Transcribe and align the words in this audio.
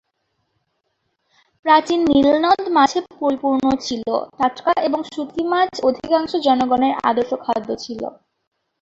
প্রাচীন 1.65 1.99
নীল 2.09 2.27
নদ 2.43 2.63
মাছে 2.75 2.99
পরিপূর্ণ 3.15 3.63
ছিল; 3.85 4.03
টাটকা 4.37 4.73
এবং 4.87 4.99
শুটকি 5.07 5.43
মাছ 5.51 5.71
অধিকাংশ 5.89 6.31
জনগণের 6.47 6.93
আদর্শ 7.09 7.31
খাদ্য 7.43 7.69
ছিল। 7.83 8.01